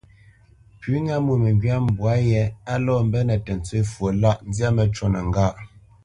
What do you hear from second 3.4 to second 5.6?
tə ntsə fwo lâʼ, zyâ məcûnə ŋgâ.